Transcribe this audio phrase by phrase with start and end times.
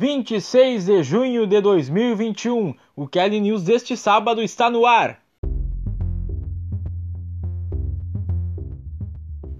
[0.00, 2.72] 26 de junho de 2021.
[2.94, 5.18] O Kelly News deste sábado está no ar.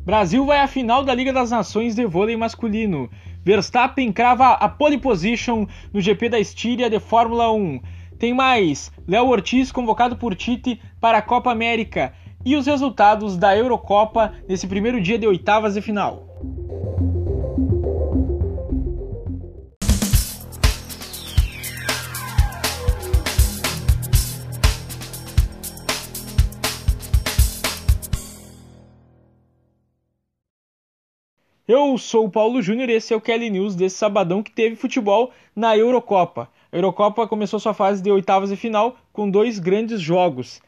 [0.05, 3.11] Brasil vai à final da Liga das Nações de vôlei masculino.
[3.45, 7.81] Verstappen crava a pole position no GP da Estíria de Fórmula 1.
[8.17, 12.15] Tem mais: Léo Ortiz convocado por Tite para a Copa América
[12.45, 16.28] e os resultados da Eurocopa nesse primeiro dia de oitavas de final.
[31.69, 34.75] Eu sou o Paulo Júnior e esse é o Kelly News desse sabadão que teve
[34.75, 36.49] futebol na Eurocopa.
[36.73, 40.63] A Eurocopa começou sua fase de oitavas de final com dois grandes jogos.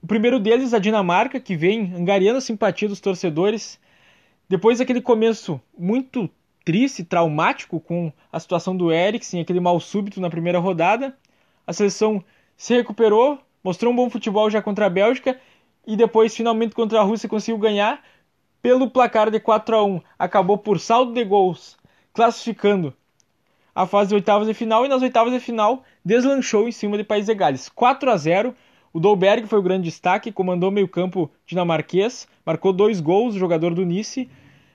[0.00, 3.80] O primeiro deles, a Dinamarca, que vem angariando a simpatia dos torcedores.
[4.48, 6.30] Depois daquele começo muito
[6.64, 11.18] triste, traumático com a situação do Eriksen, aquele mal súbito na primeira rodada,
[11.66, 12.24] a seleção
[12.56, 15.36] se recuperou, mostrou um bom futebol já contra a Bélgica
[15.84, 18.00] e depois finalmente contra a Rússia conseguiu ganhar
[18.64, 21.76] pelo placar de 4 a 1, acabou por saldo de gols,
[22.14, 22.94] classificando
[23.74, 27.04] a fase de oitavas de final e nas oitavas de final deslanchou em cima de
[27.04, 27.68] País de Gales.
[27.68, 28.54] 4 a 0.
[28.90, 34.30] O Dolberg foi o grande destaque, comandou meio-campo dinamarquês, marcou dois gols, jogador do Nice,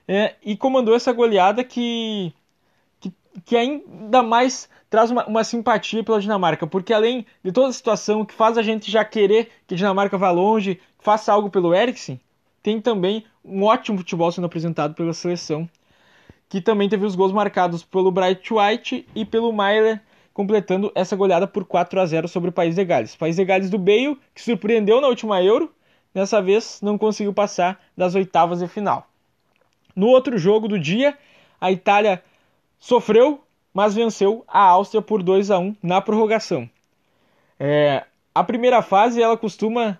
[0.08, 2.32] é, e comandou essa goleada que,
[3.00, 3.12] que,
[3.44, 8.24] que ainda mais traz uma, uma, simpatia pela Dinamarca, porque além de toda a situação
[8.24, 12.22] que faz a gente já querer que a Dinamarca vá longe, faça algo pelo Eriksen,
[12.62, 15.70] tem também um ótimo futebol sendo apresentado pela seleção,
[16.48, 20.02] que também teve os gols marcados pelo Bright White e pelo Mailer,
[20.34, 23.16] completando essa goleada por 4 a 0 sobre o País de Gales.
[23.16, 25.72] País de Gales do Bale, que surpreendeu na última Euro,
[26.14, 29.08] dessa vez não conseguiu passar das oitavas de final.
[29.96, 31.18] No outro jogo do dia,
[31.60, 32.24] a Itália
[32.80, 36.70] sofreu, mas venceu a Áustria por 2 a 1 na prorrogação.
[37.60, 40.00] É, a primeira fase ela costuma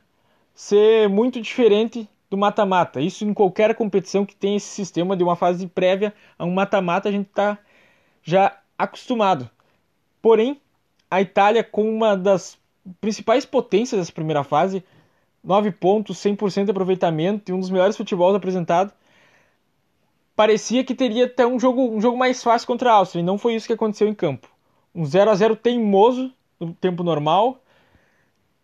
[0.54, 3.02] ser muito diferente do mata-mata.
[3.02, 7.10] Isso em qualquer competição que tem esse sistema de uma fase prévia a um mata-mata,
[7.10, 7.58] a gente está
[8.22, 9.50] já acostumado.
[10.22, 10.60] Porém,
[11.10, 12.58] a Itália, com uma das
[13.02, 14.84] principais potências dessa primeira fase,
[15.44, 18.94] 9 pontos, 100% de aproveitamento e um dos melhores futebols apresentado,
[20.36, 23.38] parecia que teria até um jogo, um jogo mais fácil contra a Áustria, e não
[23.38, 24.50] foi isso que aconteceu em campo.
[24.94, 27.62] Um 0 a 0 teimoso no tempo normal,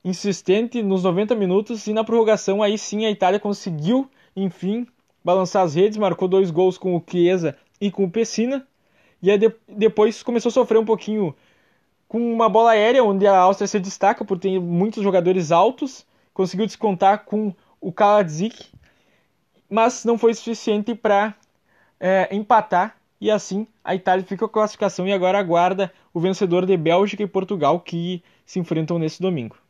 [0.05, 4.85] insistente nos 90 minutos e na prorrogação aí sim a Itália conseguiu, enfim,
[5.23, 8.67] balançar as redes, marcou dois gols com o Chiesa e com o Pessina,
[9.19, 11.35] e aí de, depois começou a sofrer um pouquinho
[12.07, 16.67] com uma bola aérea, onde a Áustria se destaca por ter muitos jogadores altos, conseguiu
[16.67, 17.51] descontar com
[17.81, 18.67] o Kaladzic,
[19.67, 21.33] mas não foi suficiente para
[21.99, 26.63] é, empatar, e assim a Itália fica com a classificação e agora aguarda o vencedor
[26.67, 29.64] de Bélgica e Portugal que se enfrentam nesse domingo.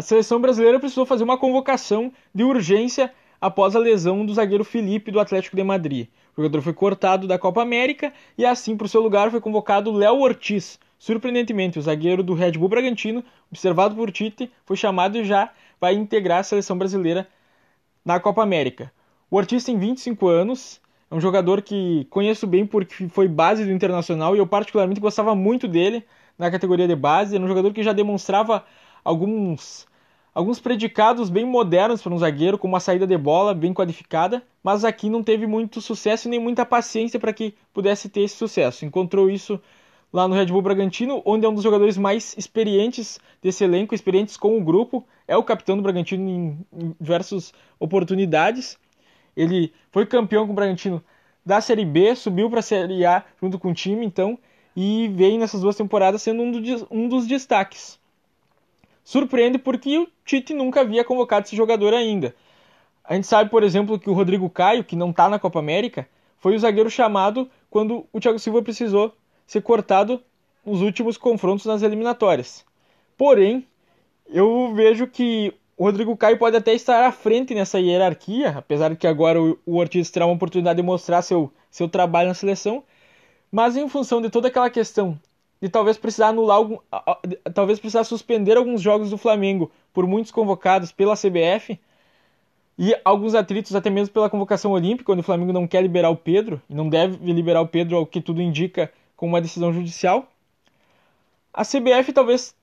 [0.00, 5.10] A seleção brasileira precisou fazer uma convocação de urgência após a lesão do zagueiro Felipe
[5.10, 6.08] do Atlético de Madrid.
[6.34, 9.92] O jogador foi cortado da Copa América e assim para o seu lugar foi convocado
[9.92, 10.80] Léo Ortiz.
[10.98, 15.92] Surpreendentemente, o zagueiro do Red Bull Bragantino, observado por Tite, foi chamado e já vai
[15.92, 17.28] integrar a seleção brasileira
[18.02, 18.90] na Copa América.
[19.30, 20.80] O Ortiz tem 25 anos,
[21.10, 25.34] é um jogador que conheço bem porque foi base do Internacional e eu particularmente gostava
[25.34, 26.02] muito dele
[26.38, 27.36] na categoria de base.
[27.36, 28.64] Era um jogador que já demonstrava
[29.04, 29.89] alguns
[30.34, 34.84] alguns predicados bem modernos para um zagueiro, com uma saída de bola bem qualificada, mas
[34.84, 38.84] aqui não teve muito sucesso e nem muita paciência para que pudesse ter esse sucesso.
[38.84, 39.60] Encontrou isso
[40.12, 44.36] lá no Red Bull Bragantino, onde é um dos jogadores mais experientes desse elenco, experientes
[44.36, 46.66] com o grupo, é o capitão do Bragantino em,
[47.00, 48.78] diversas oportunidades.
[49.36, 51.02] Ele foi campeão com o Bragantino
[51.44, 54.38] da Série B, subiu para a Série A junto com o time, então,
[54.76, 57.99] e vem nessas duas temporadas sendo do, um dos destaques
[59.10, 62.32] surpreende porque o Tite nunca havia convocado esse jogador ainda.
[63.02, 66.08] A gente sabe, por exemplo, que o Rodrigo Caio, que não está na Copa América,
[66.38, 69.12] foi o zagueiro chamado quando o Thiago Silva precisou
[69.48, 70.22] ser cortado
[70.64, 72.64] nos últimos confrontos nas eliminatórias.
[73.18, 73.66] Porém,
[74.28, 78.96] eu vejo que o Rodrigo Caio pode até estar à frente nessa hierarquia, apesar de
[78.96, 82.84] que agora o Ortiz terá uma oportunidade de mostrar seu, seu trabalho na seleção,
[83.50, 85.18] mas em função de toda aquela questão
[85.60, 86.78] de talvez precisar anular algum,
[87.54, 91.78] talvez precisar suspender alguns jogos do Flamengo por muitos convocados pela CBF
[92.78, 96.16] e alguns atritos até mesmo pela convocação olímpica, onde o Flamengo não quer liberar o
[96.16, 100.26] Pedro e não deve liberar o Pedro, ao que tudo indica, com uma decisão judicial.
[101.52, 102.54] A CBF talvez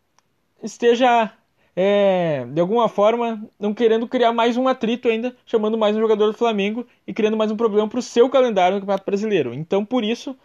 [0.64, 1.32] esteja
[1.76, 6.32] é, de alguma forma, não querendo criar mais um atrito ainda, chamando mais um jogador
[6.32, 9.54] do Flamengo e criando mais um problema para o seu calendário no Campeonato Brasileiro.
[9.54, 10.36] Então, por isso,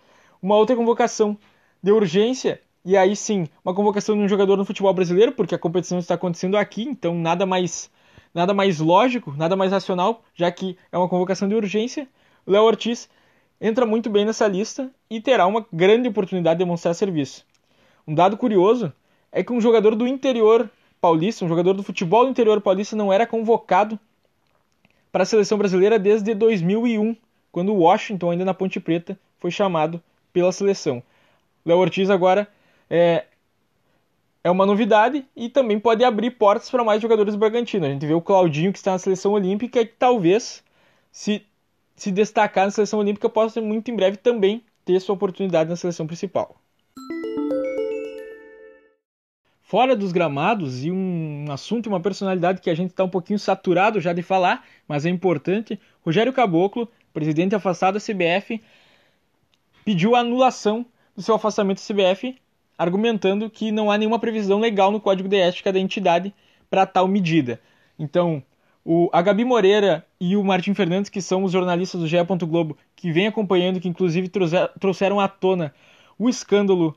[0.43, 1.39] uma outra convocação
[1.83, 5.59] de urgência, e aí sim, uma convocação de um jogador no futebol brasileiro, porque a
[5.59, 7.91] competição está acontecendo aqui, então nada mais,
[8.35, 12.07] nada mais lógico, nada mais racional, já que é uma convocação de urgência.
[12.47, 13.09] Léo Ortiz
[13.61, 17.45] entra muito bem nessa lista e terá uma grande oportunidade de demonstrar serviço.
[18.07, 18.93] Um dado curioso
[19.31, 20.69] é que um jogador do interior
[21.01, 23.99] paulista, um jogador do futebol do interior paulista, não era convocado
[25.11, 27.17] para a seleção brasileira desde 2001,
[27.51, 30.03] quando o Washington, ainda na Ponte Preta, foi chamado
[30.33, 31.03] pela seleção.
[31.65, 32.49] Léo Ortiz agora
[32.91, 33.25] é,
[34.43, 37.87] é uma novidade e também pode abrir portas para mais jogadores do Bragantino.
[37.87, 40.63] A gente vê o Claudinho que está na seleção olímpica e que talvez
[41.11, 41.45] se
[41.95, 46.07] se destacar na seleção olímpica possa muito em breve também ter sua oportunidade na seleção
[46.07, 46.57] principal.
[49.63, 54.01] Fora dos gramados, e um assunto uma personalidade que a gente está um pouquinho saturado
[54.01, 58.61] já de falar, mas é importante, Rogério Caboclo, presidente afastado da CBF,
[59.85, 60.85] pediu a anulação
[61.17, 62.37] do seu afastamento da CBF,
[62.77, 66.35] argumentando que não há nenhuma previsão legal no código de ética da entidade
[66.71, 67.61] para tal medida.
[67.99, 68.43] Então,
[68.85, 72.17] o, a Gabi Moreira e o Martim Fernandes, que são os jornalistas do GE.
[72.47, 74.31] Globo, que vêm acompanhando, que inclusive
[74.81, 75.73] trouxeram à tona
[76.19, 76.97] o escândalo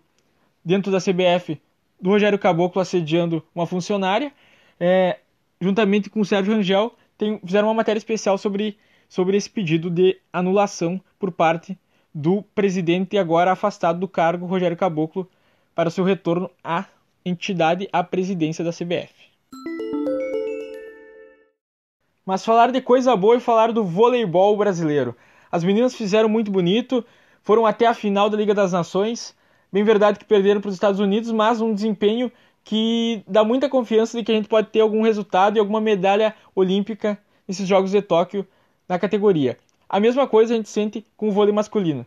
[0.63, 1.61] dentro da CBF
[2.01, 4.31] do Rogério Caboclo assediando uma funcionária,
[4.79, 5.19] é,
[5.61, 8.77] juntamente com o Sérgio Rangel, tem, fizeram uma matéria especial sobre,
[9.07, 11.77] sobre esse pedido de anulação por parte
[12.15, 15.29] do presidente agora afastado do cargo, Rogério Caboclo,
[15.75, 16.85] para seu retorno à
[17.25, 19.13] entidade, à presidência da CBF.
[22.25, 25.13] Mas falar de coisa boa e falar do voleibol brasileiro.
[25.51, 27.06] As meninas fizeram muito bonito,
[27.44, 29.35] foram até a final da Liga das Nações.
[29.71, 32.31] Bem verdade que perderam para os Estados Unidos, mas um desempenho
[32.63, 36.33] que dá muita confiança de que a gente pode ter algum resultado e alguma medalha
[36.56, 38.47] olímpica nesses Jogos de Tóquio
[38.88, 39.57] na categoria.
[39.87, 42.05] A mesma coisa a gente sente com o vôlei masculino,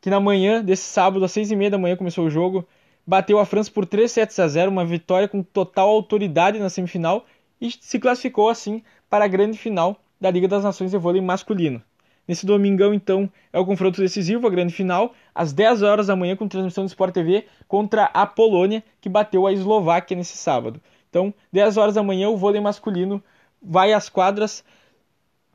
[0.00, 2.66] que na manhã desse sábado, às seis e meia da manhã, começou o jogo,
[3.06, 7.26] bateu a França por 3 sets a 0, uma vitória com total autoridade na semifinal
[7.60, 11.82] e se classificou assim para a grande final da Liga das Nações de Vôlei Masculino.
[12.26, 16.34] Nesse domingão, então, é o confronto decisivo, a grande final, às 10 horas da manhã,
[16.34, 20.80] com transmissão do Sport TV, contra a Polônia, que bateu a Eslováquia nesse sábado.
[21.08, 23.22] Então, 10 horas da manhã, o vôlei masculino
[23.62, 24.64] vai às quadras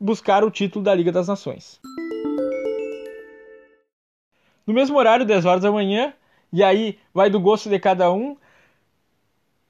[0.02, 1.80] buscar o título da Liga das Nações.
[4.66, 6.12] No mesmo horário, 10 horas da manhã,
[6.52, 8.36] e aí vai do gosto de cada um.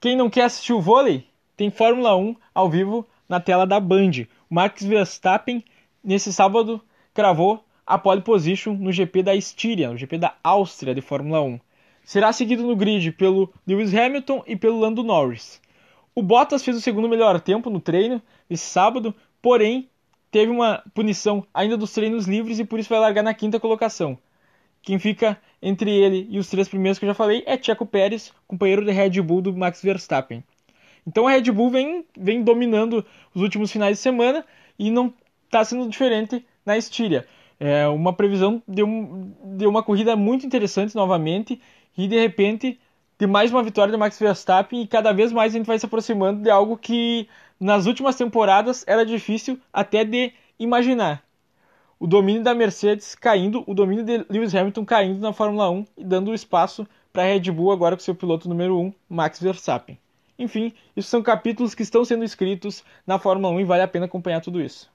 [0.00, 4.26] Quem não quer assistir o vôlei, tem Fórmula 1 ao vivo na tela da Band.
[4.48, 5.62] O Max Verstappen,
[6.02, 6.80] nesse sábado,
[7.12, 11.60] cravou a pole position no GP da Estíria, no GP da Áustria de Fórmula 1.
[12.04, 15.60] Será seguido no grid pelo Lewis Hamilton e pelo Lando Norris.
[16.14, 19.88] O Bottas fez o segundo melhor tempo no treino esse sábado, porém
[20.32, 24.18] teve uma punição ainda dos treinos livres e por isso vai largar na quinta colocação.
[24.80, 28.32] Quem fica entre ele e os três primeiros que eu já falei é Checo Pérez,
[28.48, 30.42] companheiro de Red Bull do Max Verstappen.
[31.06, 34.44] Então a Red Bull vem, vem dominando os últimos finais de semana
[34.78, 35.12] e não
[35.44, 37.26] está sendo diferente na Estíria.
[37.60, 38.82] É uma previsão de,
[39.56, 41.60] de uma corrida muito interessante novamente
[41.96, 42.80] e de repente
[43.18, 45.84] de mais uma vitória do Max Verstappen e cada vez mais a gente vai se
[45.84, 47.28] aproximando de algo que
[47.62, 51.22] nas últimas temporadas era difícil até de imaginar.
[51.98, 56.04] O domínio da Mercedes caindo, o domínio de Lewis Hamilton caindo na Fórmula 1 e
[56.04, 59.96] dando espaço para a Red Bull agora com seu piloto número 1, Max Verstappen.
[60.36, 64.06] Enfim, isso são capítulos que estão sendo escritos na Fórmula 1 e vale a pena
[64.06, 64.90] acompanhar tudo isso.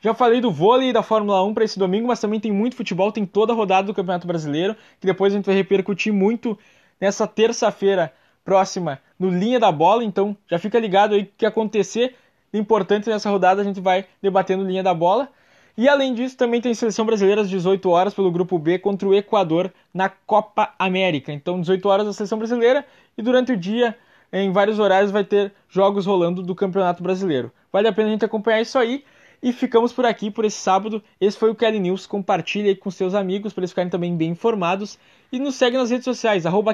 [0.00, 3.12] Já falei do vôlei da Fórmula 1 para esse domingo, mas também tem muito futebol,
[3.12, 6.58] tem toda a rodada do Campeonato Brasileiro, que depois a gente vai repercutir muito
[7.00, 8.12] nessa terça-feira
[8.46, 12.14] próxima no Linha da Bola, então já fica ligado aí que acontecer
[12.52, 15.28] importante nessa rodada a gente vai debatendo Linha da Bola.
[15.76, 19.14] E além disso, também tem seleção brasileira às 18 horas pelo grupo B contra o
[19.14, 21.32] Equador na Copa América.
[21.32, 22.86] Então, 18 horas da seleção brasileira
[23.16, 23.94] e durante o dia,
[24.32, 27.52] em vários horários, vai ter jogos rolando do Campeonato Brasileiro.
[27.70, 29.04] Vale a pena a gente acompanhar isso aí.
[29.42, 31.02] E ficamos por aqui por esse sábado.
[31.20, 32.06] Esse foi o Kelly News.
[32.06, 34.98] Compartilhe aí com seus amigos para eles ficarem também bem informados.
[35.36, 36.72] E nos segue nas redes sociais, arroba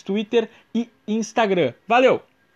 [0.00, 1.74] Twitter e Instagram.
[1.88, 2.22] Valeu!